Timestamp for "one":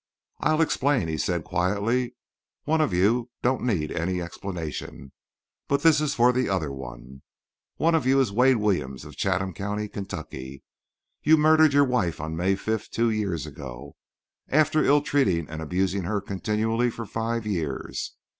2.63-2.81, 6.71-7.21, 7.75-7.93